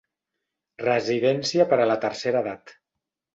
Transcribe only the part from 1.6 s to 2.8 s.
per a la tercera edat.